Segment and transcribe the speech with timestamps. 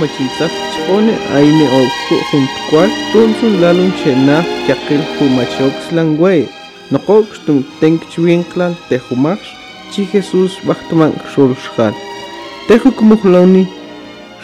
[0.00, 6.42] machintzak chone aine o junto cual tunsun lalun chena yakil humachoxlan güey
[6.90, 9.40] no cox tun tenk chwinklan te humax
[9.90, 11.94] chi Jesús bachtuman xolxhal
[12.66, 13.64] te hukumujloni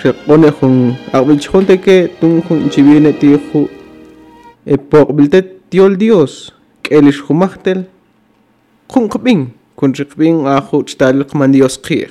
[0.03, 0.77] se pone jun
[1.13, 3.69] awilchon te que tun jun chivine tijo
[4.67, 5.41] e por bilte
[5.71, 7.85] tiol Dios que elish humachtel
[8.93, 9.43] jun kbing
[9.77, 12.11] kun riqbin ajo chtal qman Dios qir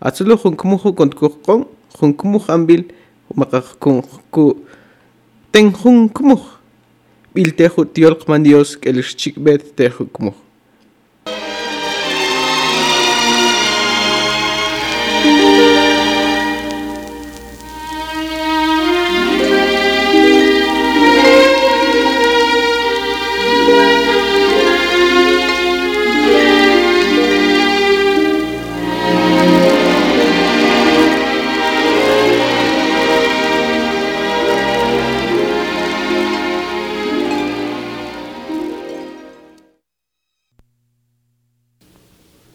[0.00, 1.60] atzulu jun kumuju kon kuqon
[1.96, 2.84] jun kumuj ambil
[3.34, 4.44] maqaq kun ku
[5.52, 6.42] ten jun kumuj.
[7.34, 8.90] Bil tejo tiol Dios que
[10.12, 10.47] kumuj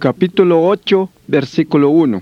[0.04, 2.22] capítulo 8, versículo 1.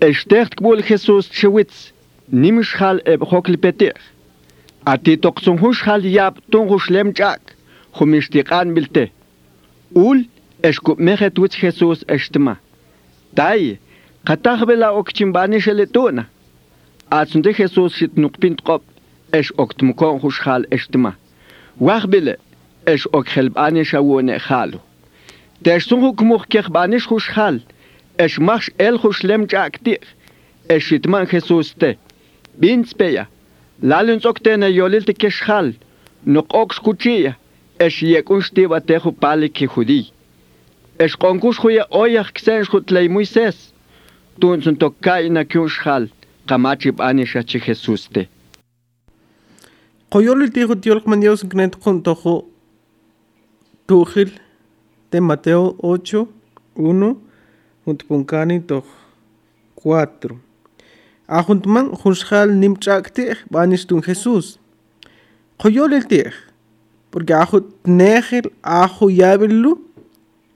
[0.00, 1.92] Estecht kbul Jesús chewitz,
[2.32, 3.94] nimish hal eb hoklipetir.
[4.84, 5.14] Ati
[5.62, 7.54] hush hal yab tungush lemchak,
[7.96, 9.12] humishtiqan bilte.
[9.94, 10.26] Ul
[10.64, 12.56] eshkup mehet witz Jesús estima.
[13.36, 13.78] Tai,
[14.26, 16.26] katah bela okchimbani sheletuna.
[17.08, 18.82] Atsunde Jesús shit nukpint qop,
[19.32, 21.14] esh oktmukon hush hal estima.
[21.78, 22.34] Wachbile,
[22.84, 24.80] esh okhelbani shawone halu.
[25.64, 27.58] Teşsun hukmuh kehbaniş huşhal.
[28.18, 29.98] Eşmahş el huşlem çaktir.
[30.70, 31.96] Eşitman Jesuste.
[32.54, 33.26] Binspeya.
[33.82, 35.72] Lalun zoktene yolil tekeşhal.
[36.26, 37.36] Nokok skuchiya.
[37.80, 40.04] Eşyekun ştivatehu paliki judi.
[41.00, 43.56] Eşkonkuş huya oyak ksen şutley Moises.
[44.40, 46.06] Tunsun tokkayna kyunşhal.
[46.46, 48.26] Kamachip anişachi Jesuste.
[50.10, 52.46] Koyolil tihu tiyolk mandiyosun knet kuntohu.
[53.88, 54.26] Tuhil.
[54.26, 54.47] Tuhil.
[55.10, 56.28] De Mateo 8,
[56.74, 57.16] 1,
[57.84, 58.86] Juntpunkani toch
[59.74, 60.36] 4.
[61.26, 64.58] Ajuntman Junshal Nimchaktir, Banistun Jesús.
[65.58, 66.32] Coyol el tir,
[67.10, 69.80] porque ajo negel, ajo yabelu,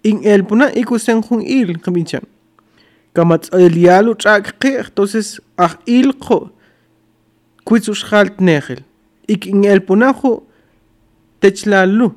[0.03, 2.23] in el puna ikusen jun il, kaminchan.
[3.15, 6.51] Kamat el yalu chak entonces ah il ko,
[7.65, 8.85] kuitsushal negel.
[9.27, 10.47] Ik in el puna jo
[11.41, 12.15] techlalu,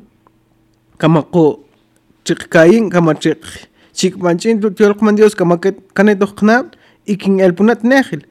[0.97, 1.64] kamako
[2.25, 3.41] chiqkayin kama chiq.
[3.93, 5.57] Chikmanchin tiolqman Dios kama
[5.93, 6.73] kane toqnab
[7.05, 8.25] y kin el punat nejil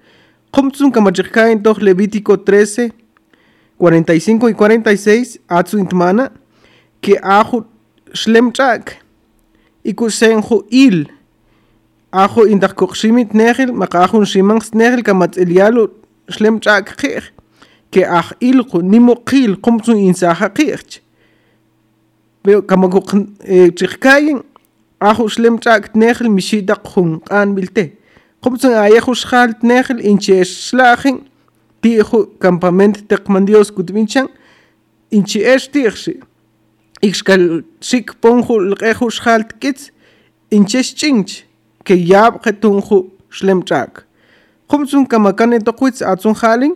[0.53, 2.93] qumtsun kama chiqkayin toq Levítico 13
[3.79, 6.33] 45 y 46 atsu intmana
[7.01, 7.67] que ajo
[8.13, 8.99] shlem chak
[9.85, 11.09] y kusenjo il.
[12.13, 15.89] Ajo indaq koqshimit nejil maqajun shimangs nejil kama tselialo
[16.29, 17.33] shlem chak qir
[17.91, 21.04] que aj ilqu nimo qil qumtsun insaja qirch
[22.45, 24.43] kamaguqan äh, chikkayin
[25.01, 27.93] aju shlem chak nejel mishida qunqan bilte
[28.43, 31.25] qumtsan ayaju shal nejel inche shlajin
[31.83, 34.29] tiju campamento teqmandios kutminchan
[35.11, 36.21] inche esh tijshi
[37.03, 39.91] ikxkal shik ponju lqeju shal tkitz
[40.51, 41.45] inche shchinch
[41.85, 42.99] ke yab qetunju
[43.31, 44.05] shlem chak
[44.69, 46.75] qumtsan kamakane toqwitz atsun jalin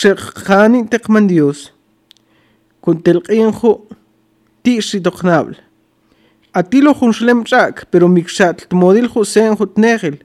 [0.00, 1.70] xeqjani teqmandios
[2.82, 3.72] kuntelqinju
[4.64, 5.56] tixi toqnable
[6.52, 10.18] atilo jun shlem chak pero mixat modil josen jut negel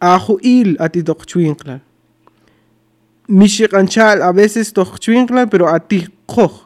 [0.00, 1.80] ajo il ati toqchwinkla
[3.28, 6.64] mishi qanchal a veces toqchwinkla pero ati qoj.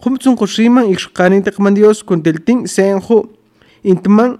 [0.00, 3.28] Qumtsun qoshiman ixqani teqman dios kun teltin senjo
[3.82, 4.38] intman.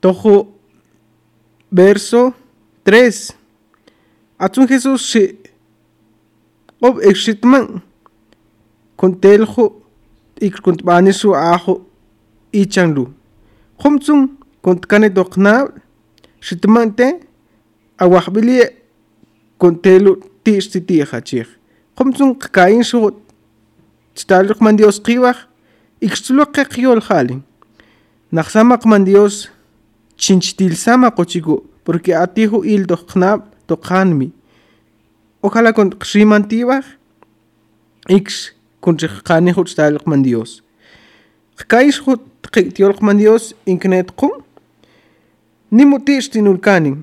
[0.00, 0.52] Tojo
[1.70, 2.34] verso
[2.84, 3.32] 3
[4.38, 5.16] atun jesús
[6.80, 7.80] ob exitman
[9.02, 9.82] con teljo
[10.38, 11.74] ik con banisu ajo
[12.52, 13.04] ichanlu
[13.80, 15.54] khumtsun con kane dokna
[16.40, 17.18] shitmante
[17.98, 18.60] awahbili
[19.58, 20.12] con telu
[20.44, 21.50] tisti tija chich
[21.96, 23.10] khumtsun kain shu
[24.14, 25.38] tstaluk man dios qiwaj
[26.00, 27.42] ikstulu qeqyol halin
[28.30, 29.50] naxsamaq man dios
[30.16, 34.28] chinchtilsama qochiku porque atihu il doknab toqanmi
[35.42, 35.90] ojalá con
[38.82, 40.62] كنت خاني خوت تاع القمنديوس
[41.56, 42.20] خكايش خوت
[42.58, 44.42] ديال القمنديوس يمكن قوم
[45.72, 47.00] نيمو تيش تينو الكاني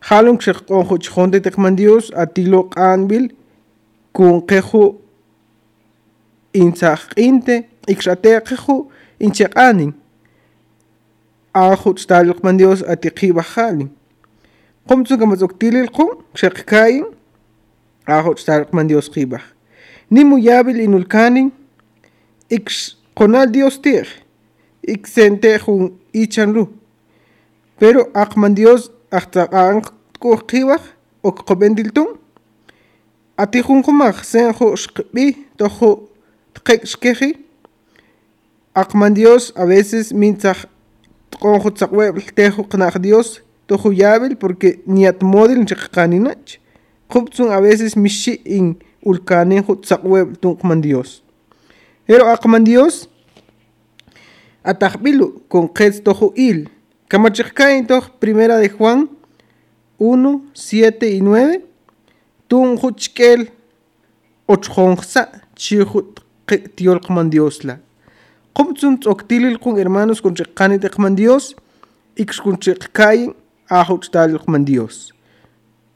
[0.00, 3.34] خالون كشقون خوت خون دي تقمنديوس اتيلو قانبيل
[4.12, 4.94] كون قيخو
[6.56, 8.86] انساخ انت اكشاتيقخو
[9.22, 9.92] انشقاني
[11.56, 13.88] اخوت تاع القمنديوس اتيقي بخالي
[14.88, 17.04] قمت كما تقتيلي القوم شقكاين
[18.08, 19.59] اخوت تاع القمنديوس قيبخ
[20.10, 21.52] qibaj nimu yabil inulkanin
[22.50, 24.06] ix qonal Dios tiq
[24.82, 26.68] ix sente jun ichanlu
[27.78, 29.82] pero aqman Dios hasta an
[30.20, 30.82] qibaj
[31.22, 32.18] ok qobendiltun
[33.36, 36.08] ati junqumaj sen jo xqbi tojo
[36.54, 37.36] tqeqxkeji
[38.74, 40.66] aqman Dios a veces mintzaj
[41.30, 46.58] tqonjo tzaqwebl tejo qnaq Dios tojo yabil porque ni atmodil nchiqaninach
[47.08, 51.22] qubtsun a veces mishi in ulkanin jo tzaqwebl tunqman Dios
[52.06, 53.08] pero aqman Dios
[54.64, 56.68] atajbilu con qetz tojo il.
[57.08, 57.86] Kamachikkain
[58.20, 59.08] primera de Juan
[59.98, 61.64] 1, 7 y 9
[62.48, 63.50] tun juchkel
[64.48, 66.20] ochjonsa chihut
[66.76, 67.78] tiolqman Dios la
[68.54, 71.54] qumtsum tzoktilil kun hermanos kun chiqqayin ajuch talilqman Dios
[72.16, 72.58] ix kun
[73.70, 75.12] autqman Dios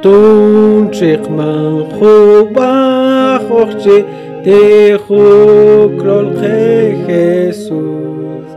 [0.00, 3.40] Tun chik man chuba
[4.44, 8.48] te chukrol che Jesus.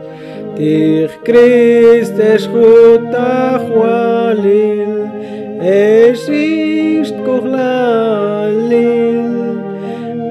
[0.55, 5.09] Dich Christ es chuta chwalil,
[5.59, 9.25] es ist kuchlalil.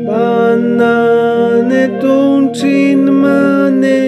[0.06, 4.02] Banane tun chin mane,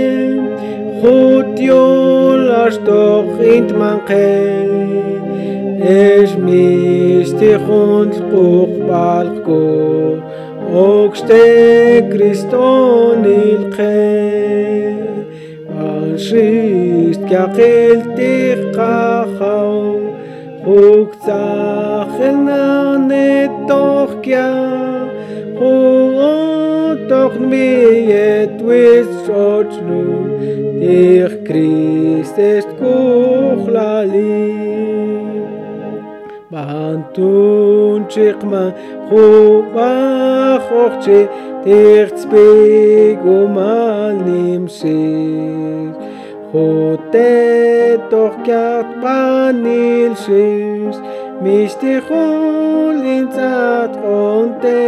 [1.00, 5.11] chut yol ashtoch int manchel.
[5.92, 10.22] Εσμίς τυχόν λκούχ παλκού,
[10.74, 11.34] Οκστε
[12.08, 14.22] Κριστόν ηλχέ,
[15.78, 19.98] Ανσίστ κι ακέλτη καχαού,
[20.64, 22.64] Χουκ τσάχελνα
[23.06, 24.50] νετόχκια,
[25.56, 30.06] Χουόντοχν μιετ βισότσνου,
[30.78, 34.61] Τιχ Κρίστες κούχλαλί,
[37.16, 38.68] tunchiqman
[39.08, 41.20] qhubaq uqchi
[41.64, 45.92] tiqtzpikumal nimsik
[46.52, 50.98] qutetoq qiaqtpanilshish
[51.44, 54.82] mixtijulintza't qonte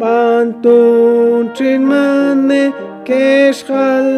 [0.00, 2.62] bantunchinmane
[3.08, 4.08] kexqal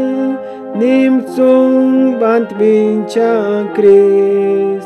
[0.80, 1.90] nimtzun
[2.20, 4.79] bantbinchankris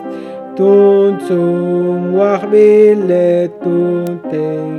[0.57, 4.71] tun zum wachbile tun tei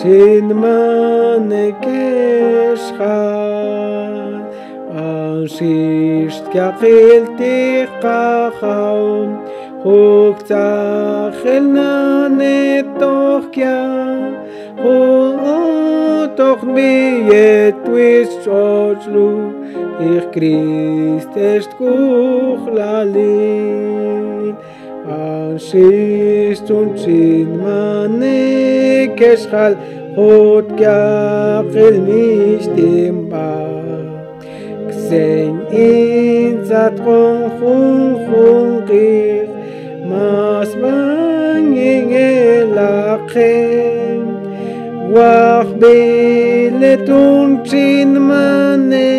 [0.00, 3.06] sin mane keschat
[5.06, 9.02] as ist kachil dich kachau
[9.84, 13.96] huk zachel nane toch kya
[16.36, 19.28] toch biet twist ochlu
[20.12, 23.32] ich christ est kuchlali
[25.06, 28.36] Ashistun Chidmane
[29.16, 29.74] Keshal
[30.16, 33.52] Hot im Mishtimba
[34.90, 39.46] Ksein in Zatron Chun Chun Kir
[40.08, 42.30] Mas Inge,
[42.66, 44.22] Elachem
[45.12, 49.10] Wach Biletun Chidmane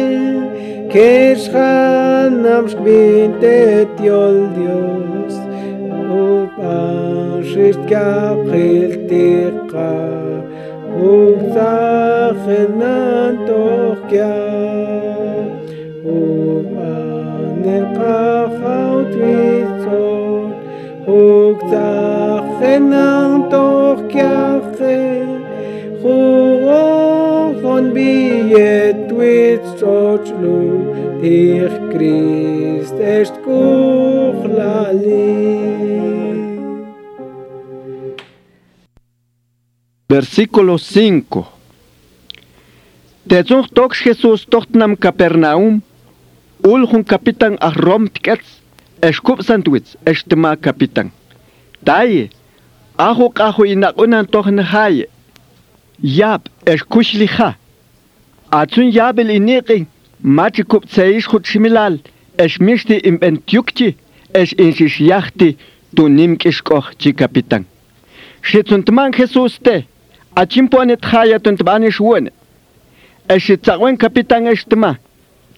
[0.92, 5.07] Keshal Namshbintet Yol Dios
[7.52, 9.96] jusqu'après tira
[11.08, 12.34] um sa
[13.48, 14.36] torka
[16.16, 20.44] um anel qahaut visol
[21.08, 21.90] um sa
[22.62, 24.48] renan torka
[27.78, 30.60] von biet twit sochlu
[31.22, 35.28] dir christ est kuchlali
[40.18, 41.46] Versículo 5.
[43.30, 45.82] Tezun tok Jesus tochtnam Capernaum,
[46.64, 48.48] ulhun capitan ahrom tkets,
[49.10, 51.12] eskup sandwich, estima kapitan.
[51.86, 52.30] Daye,
[52.98, 55.06] ahu kahu inakunan tochn haye.
[56.02, 57.50] Yab, eskushlicha.
[58.50, 59.86] Atun yabel iniqin,
[60.24, 62.00] machikub zeish hut shimilal,
[62.44, 63.94] esmishti im entyukti,
[64.34, 65.50] es inshish yachti,
[65.94, 66.64] du nimkish
[66.98, 67.64] chi capitan.
[68.42, 69.12] Schützend man
[69.68, 69.78] te
[70.42, 72.32] achimpuane tjaya tuntbane shuone.
[73.30, 74.98] Eshi tsawen kapitan eshtma.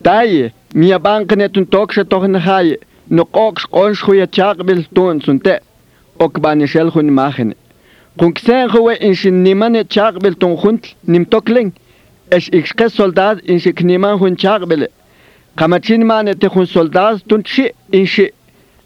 [0.03, 2.77] Taye, mia bank bankne tuntoksha tohne haye.
[3.09, 5.59] No koksh konsh huya chaqbil tun sunte.
[6.19, 7.55] Okbane shel hun machene.
[8.17, 11.71] Kunksen huwe inshin nimane ton tun nim nimtokling.
[12.31, 14.88] es ikshke soldad inshi kniman hun chaqbile.
[15.57, 18.31] Kamachin mane te hun soldad tun shi inshi.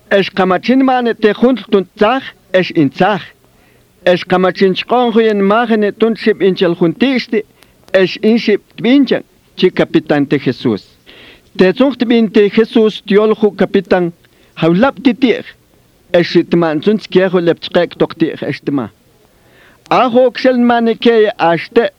[0.09, 2.23] es kamachin mane te hun tun zach,
[2.53, 3.21] es in zach
[4.05, 7.43] es kamachinchqon huyen mahane tunship inchal juntishti,
[7.93, 9.23] es inship tbinchan,
[9.55, 10.83] chi kapitan te Jesus.
[11.57, 14.11] Te bin tbinte Jesus tiolhu kapitan,
[14.55, 15.45] haulap titich,
[16.11, 18.89] es shitman zunz kiehu lepchqek toktich estima.
[19.89, 21.89] Aho kshel manikeya ashte,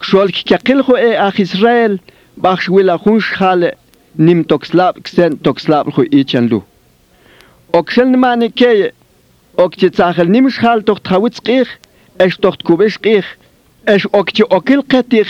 [0.00, 1.98] kshol kikakilhu e ach Israel,
[2.36, 3.74] bach shwila hunsh khale,
[4.18, 6.62] nim tokslab ksen tokslab hu ichanlu.
[7.72, 8.92] Okshel manikeya,
[9.60, 11.40] Okti tsachel nimschal doch trawits
[12.16, 13.24] es doch toch Es qir.
[13.84, 14.82] Esh okti okil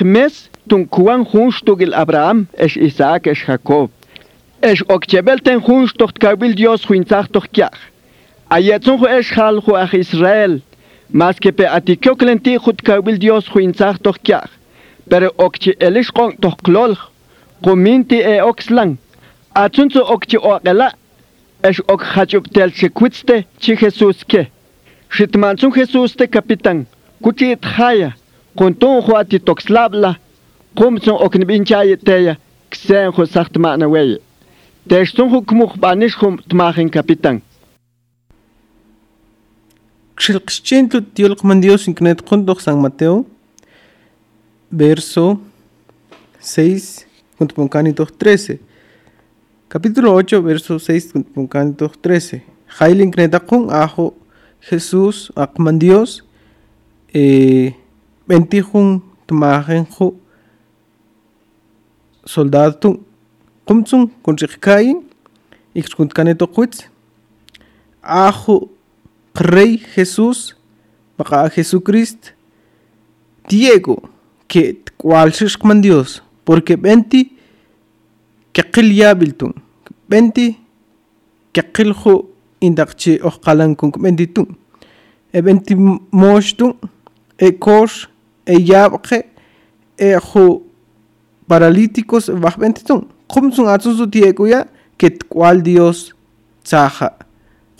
[0.04, 0.34] mes
[0.68, 3.90] tun kuan hunstugil Abraham, es Isaac, es Jakob.
[4.60, 5.60] Es okti belten
[5.98, 7.80] doch kabil Dios huinzach toch kiach.
[8.48, 10.60] Ayatzunhu esh hal hu ach Israel,
[11.10, 14.52] maske pe atikyoklentik hut kabil Dios huinzach toch kiach.
[15.10, 17.02] Pero okti elish qon klolch,
[17.64, 18.94] quminti e oxlang.
[19.54, 20.92] Atsunzu okti oqela,
[21.62, 24.46] es ok hachub tel sekwitste chi Jesus ke,
[25.10, 26.86] shitmansun Jesus te kapitan,
[27.22, 28.14] kuchi itchaya,
[28.56, 30.16] kuntun ju ati toxlabla,
[30.76, 32.36] kumsun oknibinchaye teya,
[32.70, 34.18] ksen ju sachtmana weye.
[34.88, 37.42] Teshtun ju kmuch banish jum tmachin kapitan.
[40.16, 43.26] Xilqxchintlu tiolqman Dios incnet junto San Mateo,
[44.70, 45.40] verso
[46.40, 47.06] 6,
[47.38, 48.69] junto con Canito 13.
[49.72, 52.42] Capítulo 8, verso 6, junto con Canito 13.
[52.66, 54.16] Jail incnetacun ajo
[54.58, 56.24] Jesús, aqman Dios,
[57.14, 57.76] eh,
[58.26, 60.18] bentijun tmajenju
[62.24, 62.98] soldado
[63.64, 65.06] kumtsun kunchikayin,
[65.72, 66.90] ixkunt Canito Quitz,
[68.02, 68.72] ajo
[69.34, 70.56] Rey Jesús,
[71.16, 72.30] Maca Jesucristo,
[73.48, 74.02] Diego,
[74.48, 75.32] que cual
[75.80, 77.38] Dios, porque venti
[78.74, 79.52] qilya biltun
[80.10, 80.56] benti
[81.54, 82.14] qeqilju
[82.66, 84.46] indaqchi ojqalankun bentitun
[85.32, 85.74] e benti
[86.22, 86.74] moxtun
[87.38, 88.06] e kox
[88.46, 89.18] e yabqe
[89.98, 90.44] e ju
[91.48, 94.66] paralíticos baj bentitun qumtsun atsunsu tiekuya
[94.98, 96.12] ket qual dios
[96.64, 97.10] tsaja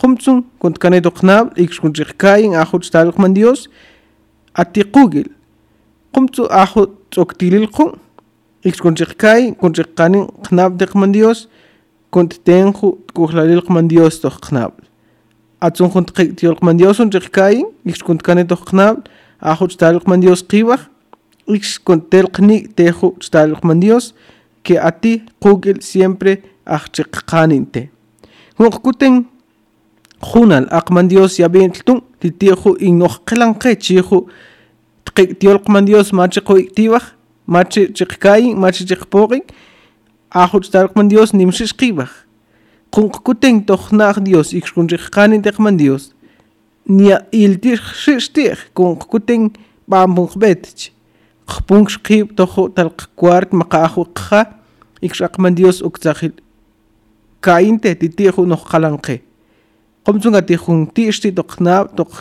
[0.01, 3.69] qumtsun kuntkanet oqnab ikxkunchijkayin ajuch talqman dios
[4.53, 5.29] atiqugil.
[6.13, 6.81] Qumtsu aju
[7.11, 7.95] tz'oktililqun
[8.61, 11.47] qu ix kunt kayin kunt qanin qnab de man dios
[13.69, 14.71] man dios to qnab
[15.61, 18.95] atsun kunt qitiol man dios un kayin ix kunt kaneto qnab
[19.39, 20.81] ajo tstalq man dios qibaj
[21.47, 24.13] ix kunt telqni teju tstalq man dios
[24.63, 27.89] que a ti qugil siempre ajchiq qaninte
[28.61, 29.25] Hunkuten
[30.21, 34.27] junal aqman Dios ya bien tun titieju inoj qelanqe chiju
[35.39, 36.13] tiolqman Dios
[37.53, 39.39] machi chiqkai machi chiqpoqi
[40.43, 42.11] ahuch tarqman dios nimshishqibaq
[42.93, 46.03] qunqkuten toqnaq dios ikshkunriqqani teqman dios.
[46.97, 49.51] Nia iltixxixtix qunqkuten
[49.91, 50.91] bampunqbetch
[51.51, 54.41] qpunqshqib toqu talqquart maqahuqqa
[55.07, 56.33] ikshaqman dios uktsaqil
[57.45, 59.17] kainte titixu noqqalanqi
[60.05, 62.11] qomtsunga tixun tixti toqnab toq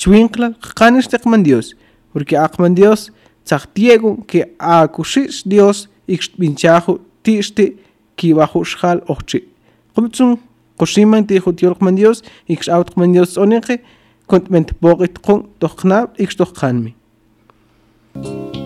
[0.00, 1.74] chwinqlal qqanishtiqman dios.
[2.12, 3.10] Porque aqman dios
[3.46, 7.76] saktiegu que akushis Dios ixtminchahu tixti
[8.16, 9.40] kiwahushal ochi.
[9.94, 10.36] Qumtsun
[10.78, 13.80] qushiman ti jutiol qman Dios ixaut qman Dios oninqi
[14.26, 16.94] kontmentpoqit qun toqnab ixtoqanmi.
[18.16, 18.65] Thank you.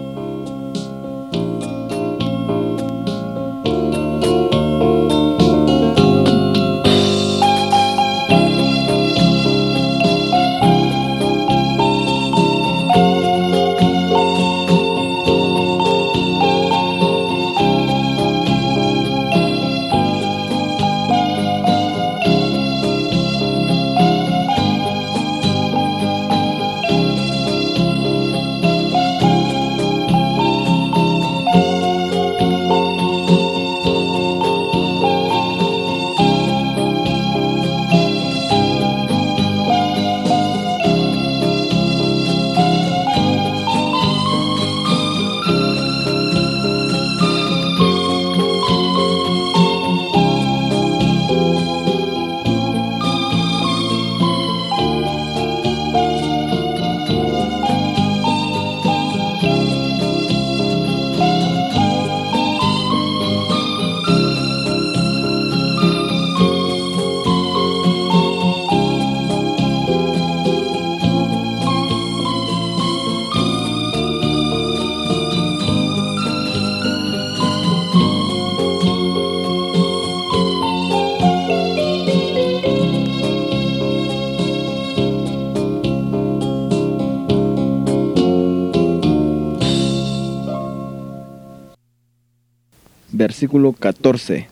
[93.40, 94.46] Versículo 14.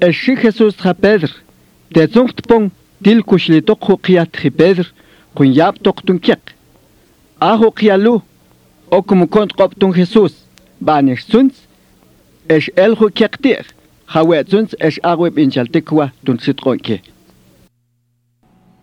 [0.00, 1.32] Eshi Jesús ha Pedro,
[2.48, 2.70] pong
[3.02, 4.84] til kushlitok hu kiat hi Pedro,
[5.34, 6.52] kun yap tok tun kiek.
[7.40, 8.20] Aho kialu,
[8.90, 10.44] o como kont kop tun Jesús,
[10.80, 11.54] banish suns,
[12.48, 13.64] esh el hu kiek tier,
[14.06, 17.00] hawe suns esh agweb inchaltikwa tun sitron ke.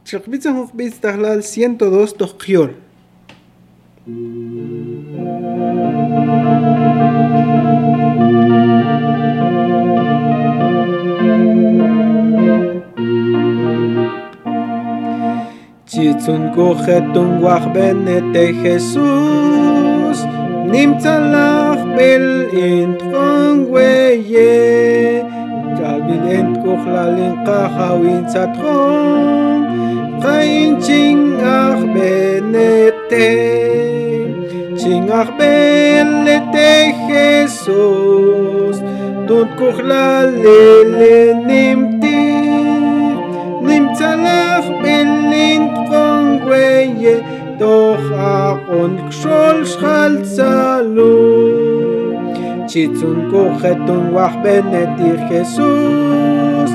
[0.05, 2.73] Chakbitzan hukbitz tahlal 102 tohkiol.
[15.91, 20.17] Chitzun kojetun wach benete Jesús
[20.71, 25.19] Nimtzalach bil intron weye.
[25.75, 29.67] Kalbil ent kuchlalin kahawin satron
[30.23, 33.31] Kain chingach benete.
[34.79, 36.71] Chingach benete
[37.21, 38.77] Jesús,
[39.27, 40.63] tut kuchlale
[41.47, 43.17] nimtir,
[43.67, 47.15] nimtzalach belin kongweye,
[47.61, 48.07] doch
[48.37, 51.17] akon kshol shchal tzalu.
[52.69, 56.71] Chitzun kuchetun wach benetir Jesús,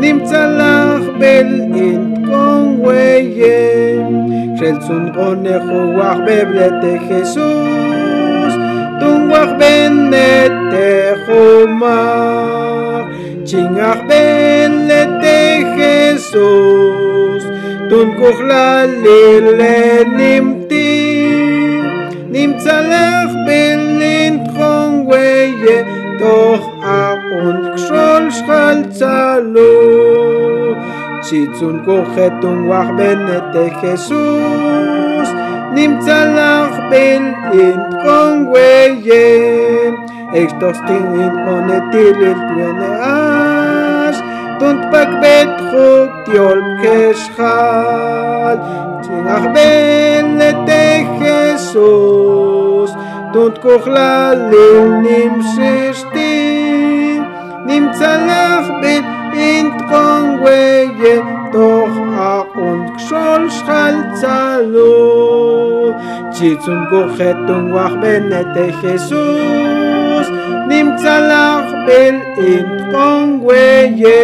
[0.00, 3.60] nimtzalach belin kongweye,
[4.58, 7.89] shelzun gonejo wach beblete Jesús,
[9.30, 10.66] chingach ben letechomar,
[13.46, 17.42] chingach ben lete Jesús,
[17.88, 20.90] tun kuchla lile nimti,
[22.32, 25.78] nimtzalach ben lintchon weye,
[26.18, 29.74] doch aon kshol shchal tzalo,
[31.22, 35.28] chitzun kuchetun wach ben lete Jesús,
[35.74, 39.90] נמצא לך בין אינטרונגווייה.
[40.34, 44.16] אקסטוסטין אינטרונטיליל פלנאש,
[44.58, 48.56] תונפק בדחוק טיול כשחל,
[49.00, 50.38] צינח בין
[51.48, 52.94] לתכסוס,
[53.32, 57.24] תונתכוכללים נמששתים,
[57.66, 61.20] נמצא לך בין אינטרונגווייה,
[61.52, 65.59] תוך האונט כשול שחל צלול.
[66.40, 70.26] Tzitzungochetung wachbenete Jesus
[70.72, 74.20] Nimtzalach bel intqongweye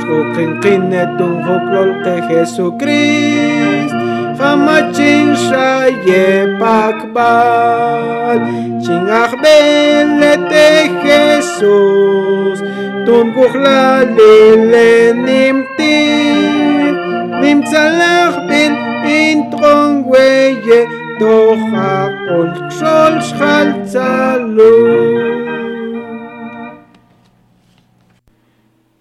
[0.00, 3.92] Shkokin qinetung hoklolqe Jesucrist
[4.40, 8.40] Hamachin shaye pakbal
[8.80, 12.64] Chingach belete Jesus
[13.04, 16.96] Tunguchla lele nimtin
[17.44, 18.72] Nimtzalach bel
[19.04, 24.72] intqongweye akol kshol shchal tzalo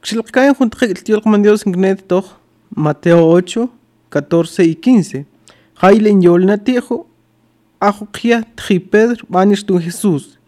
[0.03, 1.73] Xilqayan juntaj el tío como Dios en
[2.07, 2.39] doch
[2.75, 3.69] Mateo 8,
[4.09, 5.25] 14 y 15.
[5.75, 7.07] Jailen yolna tijo,
[7.79, 10.39] ajukia tri Pedro, banis tu Jesús.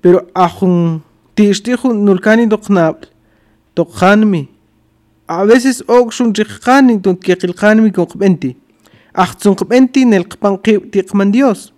[0.00, 1.02] Pero ajun
[2.04, 2.46] nulkani
[3.76, 4.48] dokhanmi.
[5.28, 8.56] A veces okshun chikani don kekilkani con qbenti.
[9.14, 11.72] Qbenti nel qpan tiqman Dios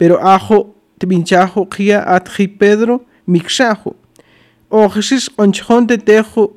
[0.00, 3.94] pero ajo tibinchajo kia atji Pedro mixajo.
[4.70, 6.56] O Jesús onchon de tejo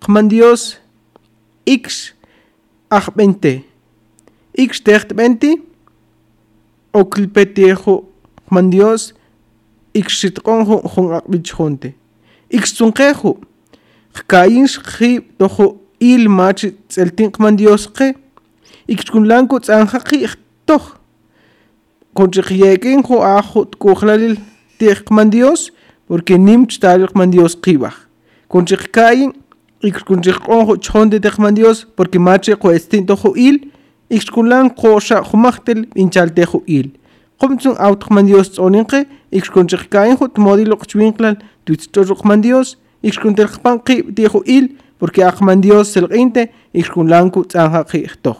[0.00, 0.78] kman Dios
[1.66, 2.14] x
[2.88, 3.64] achbente.
[4.56, 5.60] X techt benti
[6.92, 8.08] o kilpetejo
[8.48, 9.12] kman Dios
[9.92, 11.92] x sitkonjo jon akbichonte.
[14.14, 18.14] Chi tojo il mach tseltin kman Dios ke.
[18.88, 20.26] X kun lanko tsanjaki
[20.66, 21.00] toch
[22.14, 24.36] konchiqyekin jo ajo tkujlalil
[24.78, 25.70] tiqman Dios
[26.06, 27.94] porque nim chtalqman Dios qibaj
[28.48, 29.32] konchiqkayin
[29.82, 33.56] ik konchiqon jo chonde tiqman Dios porque mache ko estinto jo il
[34.10, 36.90] ixkulan qosha jumajtel inchalte jo il
[37.38, 44.22] qomtsun autqman Dios tsoninqe ik konchiqkayin jo tmodilo qchwinqlal tutztoqman Dios ik kontelqpan qi ti
[44.22, 48.38] jo il porque aqman Dios selqinte ik kunlanku tsanja qi toj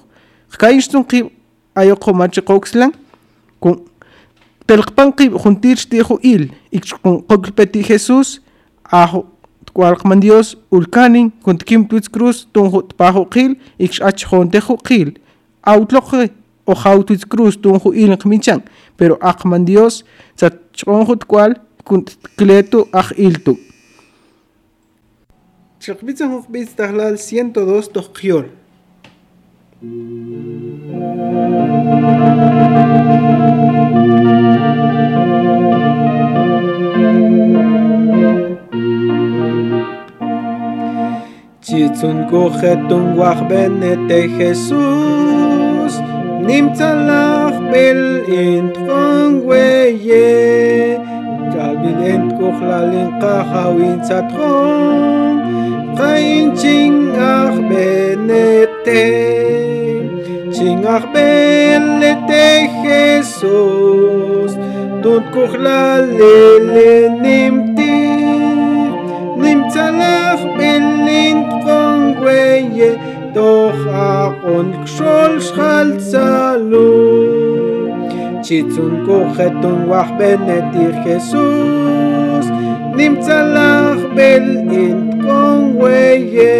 [0.52, 1.24] qkayin tsun qi
[1.74, 2.92] ayo qomache qoxlan
[3.60, 3.80] con
[4.66, 8.40] telqpanqi juntir tijo il y con qoqpeti Jesús
[8.90, 9.26] ajo
[9.72, 15.18] cualqman Dios ulcanin con kim tuits cruz tunjo pajo qil ix ach jontejo qil
[15.66, 16.30] outloqe
[16.66, 18.60] o jautuits cruz tunjo il qminchan
[18.96, 20.04] pero aqman Dios
[20.36, 22.04] sa chonjo cual kun
[22.36, 23.56] kleto aj iltu
[25.88, 28.44] Hukbitz tahlal 102 tohkiol.
[41.64, 45.94] Chitzun kujetun wach benete Jesús
[46.44, 51.00] Nimtzalach bil intron weye
[51.52, 53.10] Kalbil ent kuchlalin
[56.00, 59.04] vayn chingach benete
[60.54, 62.46] chingach benete
[62.84, 64.52] Jesus.
[65.02, 66.36] Tun kuchlale
[67.22, 67.98] nimti
[69.42, 72.90] nimtzalach belint kongweye
[73.36, 76.88] doch akon kshol shchal tzalu
[78.44, 82.46] chitzun kuchetun wach benete Jesus.
[82.96, 86.54] Nimtzalach belint Onweye,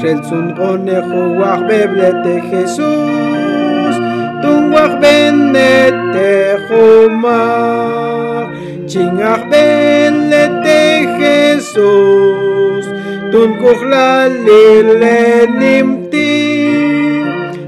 [0.00, 1.22] Shelsun Conejo,
[1.68, 3.94] Beblete Jesús,
[4.42, 6.32] Tunguaj Benete
[6.68, 8.44] Jomar,
[8.90, 10.80] Chingaj Benete
[11.18, 12.84] Jesús,
[13.32, 15.20] Tuncujla Lile
[15.60, 16.34] Nimti,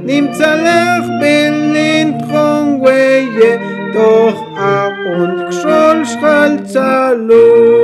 [0.06, 2.08] Nimtzalaj Belin
[2.46, 3.50] Onweye,
[3.94, 7.77] Toch Aon Kshol Shkal Tzalur.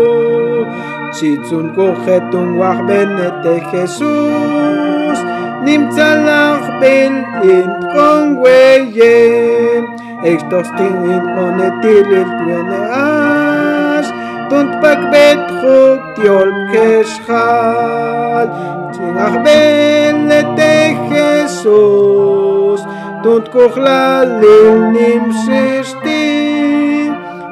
[1.15, 5.19] שיצון כורכת ונוח בנתק jesús
[5.65, 9.85] נמצא לך בין אינטרון וויין
[10.25, 14.07] אקטוסטין אינטרונטיל אלטוונאש
[14.51, 18.47] תונטפק בדחוק טיול כשחל
[18.93, 22.81] צינח בין לתק jesús
[23.23, 26.25] תונטכוך לליל נמששתי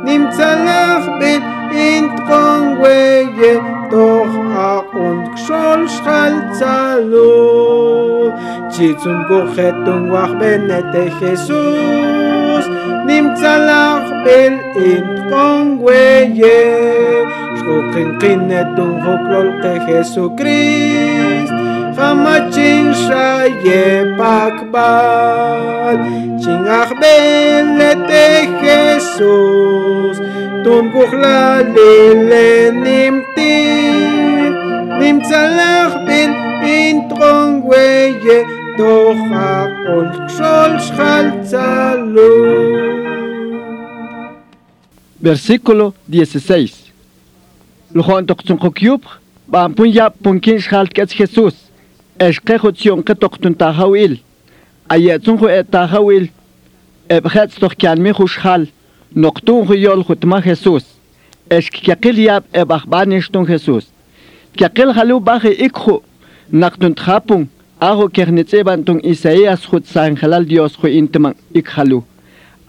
[0.04, 3.52] נמצא לך בין intkon weye
[3.90, 4.36] toch
[4.72, 7.32] akon xol xaltzalo
[8.72, 12.64] chitzun kohetun wach benete Jesus.
[13.06, 14.54] Nimtzalach bel
[14.90, 16.60] intkon weye
[17.58, 21.52] shkokin qinetun hoklol te Jesucrist
[21.98, 25.96] Hamachin shaye pakbal
[26.42, 28.26] chingach benete
[28.62, 30.16] Jesus.
[30.64, 33.42] תומכוכלל ולנמתיר,
[35.00, 42.32] נמצא לך בין אינטרונג ויתוך הכל כשול שחלצלו.
[45.22, 46.92] Versículo 16.
[47.94, 49.02] Lojontoxunjokyup,
[49.52, 51.54] Bampunya punkin schalt schalkets Jesus,
[52.18, 54.18] Eschkehutzion ketochtun tahawil,
[54.88, 56.28] Ayetzunhu et tahawil,
[57.08, 58.66] Ebhetz doch kian mihushal.
[59.12, 59.22] Khushal.
[59.22, 60.84] Noktun khu yol khutma Jesús.
[61.50, 63.86] Eshk kyakil yab ebakhbanishtun Jesús.
[64.56, 66.02] Kyakil halu bahi ikhu.
[66.52, 67.48] Naktun trapung.
[67.80, 72.04] Aho kernitseban tung Isaías khut san halal Dios khu intiman ikhalu.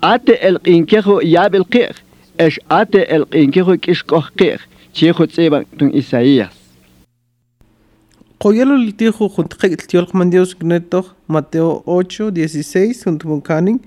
[0.02, 1.96] Ate el qinkehu yab el qir.
[2.40, 4.60] اش ate el qinkehu kishkoh qir.
[4.94, 6.54] Chi khut seban tung Isaías.
[8.40, 9.78] Qoyalo litijo junto el
[10.60, 13.80] gneto Mateo 8, 16, junto con Canin,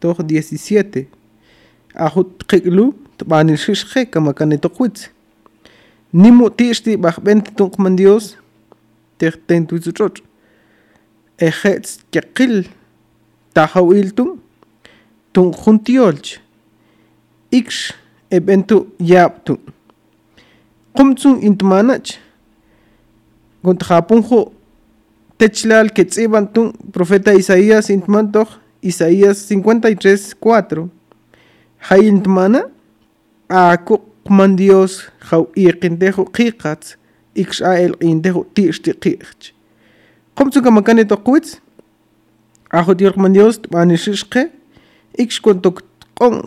[0.00, 1.08] 17.
[1.94, 5.08] Ahut qiglu, tbani shishke kama kaneto quitz.
[6.12, 6.50] Nimu
[6.96, 8.36] bach bente tung Dios,
[9.18, 10.22] terten tu zuchoch.
[11.38, 12.66] Ejets kyaqil
[13.54, 14.38] tahawil tung,
[15.32, 16.40] tung juntiolch.
[17.50, 17.92] Ix
[18.30, 19.60] ebentu yab tung.
[20.94, 22.18] Qumtsun intmanach.
[23.62, 24.52] Guntajapunjo
[25.38, 26.04] techlal que
[26.52, 30.97] tung profeta Isaías intmantoch Isaías 53, 4.
[31.78, 32.62] Hayintmana
[33.48, 36.96] ako man Dios jau iqintejo qiqats
[37.34, 39.52] ix a el qintejo tixti qiqch.
[40.36, 41.60] Qumtsun kamakane toqwitz
[42.70, 44.50] ajo Dios man Dios banishishqe
[45.18, 45.82] ix kontok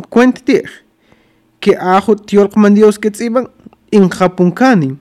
[0.10, 0.68] kwent tij
[1.60, 3.48] que ajo Dios man Dios que tsiban
[3.92, 5.00] in japunkanin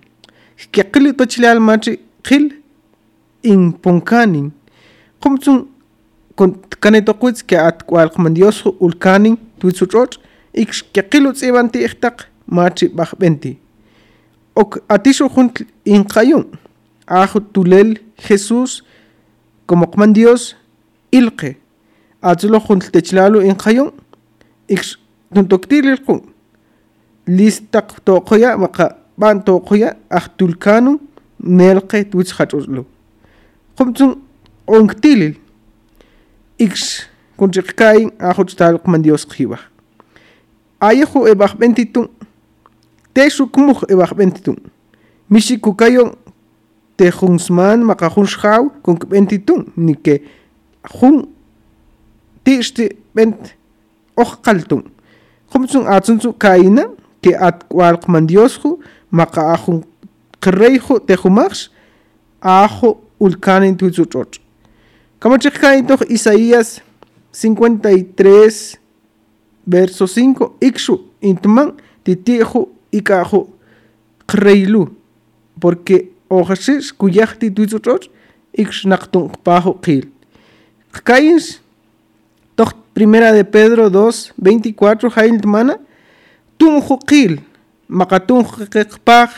[0.72, 2.52] que qili tochleal machi qil
[3.42, 3.72] in
[6.40, 10.18] con kaneto quits que at cual man Dios ulkanin tuitsuchoch
[10.54, 13.58] ix que qilo tsiban ti ihtaq machi baj benti.
[14.54, 16.44] Ok atisho junt in qayun
[17.06, 18.82] ajo tulel Jesús
[19.66, 20.56] como man Dios
[21.12, 21.56] ilqe.
[22.22, 23.92] Atzulo junt techlalo in qayun
[24.68, 24.96] ix
[25.34, 26.20] tuntoktilil qun
[27.26, 30.98] listaq toqoya maqa ban toqoya ahtulkanu
[31.38, 32.84] nelqe tuits khachuslo
[33.76, 34.18] qumtsun
[34.66, 35.34] onktilil.
[36.60, 37.08] Ix
[37.40, 39.62] kunchiqkain ajuchtalq mandiosqiwaj
[40.88, 42.06] ayaju ebajb'entitun
[43.16, 44.56] texukmuj ebajb'entitun
[45.32, 46.10] mixikukayon
[47.00, 50.14] tejunsman maqajunxjaw konkb'entitun nike
[50.96, 51.16] jun
[52.44, 53.56] tixti b'ent
[54.16, 54.82] ojqaltun
[55.52, 56.84] jomtsun atzuntsun kaina
[57.22, 58.76] ke atkualq mandiosju
[59.10, 59.80] maqaajun
[60.44, 61.68] qreyju tejumajx
[62.40, 62.88] ajo
[63.20, 64.40] ulkanin tuitzuch'och'
[65.20, 66.80] kamachejkain toj isaías
[67.32, 68.78] 53
[69.66, 73.48] verso 5 ikshu intman titiju ikajo
[74.26, 74.88] qreylu
[75.60, 78.08] porque ojashish kuyahti tuitsuchoch
[78.52, 80.08] iksh naqtun pajo qil.
[80.92, 81.60] Qkayins
[82.56, 85.76] toh primera de Pedro 2 24 jail mana
[86.58, 87.38] tunju qil
[87.88, 89.30] maqatun qiqpaj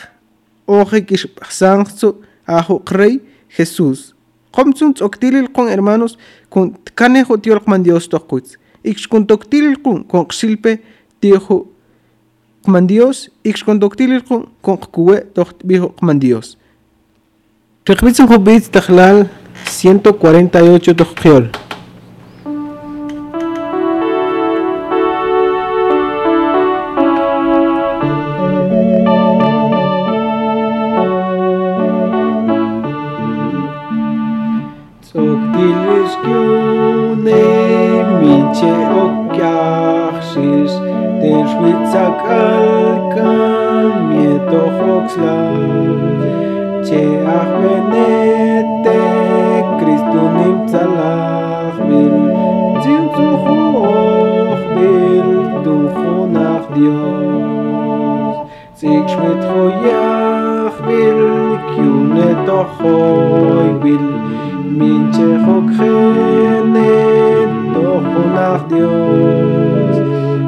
[0.67, 2.15] oje kishpajsanqsu
[2.47, 4.12] ajo qrey Jesús.
[4.53, 8.59] Qomtsun tzoktilil con hermanos con canejo tiolqman Dios toquitz.
[8.83, 9.25] Ix con
[10.03, 10.81] con xilpe
[11.19, 11.71] tiojo
[12.63, 16.57] qman Dios, ix con con qkuwe toq bijo qman Dios.
[17.85, 19.27] Reqbitzun jubitz tajlal
[19.65, 21.62] 148 toqqiol.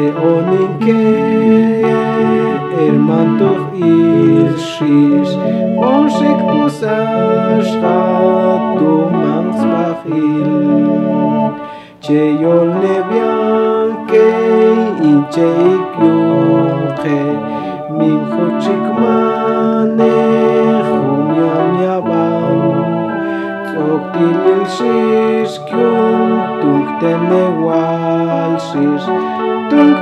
[2.87, 5.39] ερμάντοφ ήρσις,
[5.77, 10.51] ως εκποσάς χατούμαν σμαχήλ,
[11.99, 14.27] και γιολνεβιάν και
[15.03, 17.23] ίντσε οικιούντχε,
[17.99, 20.15] μην χωτσικμάνε
[20.91, 22.85] χουμιόν γιαβάν,
[23.65, 29.05] τσοκτήλ ήρσις κιόν τούκτενε γουάλσις,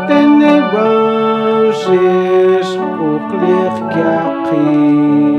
[0.08, 1.90] tenebrosis
[3.10, 5.29] uclir kaqi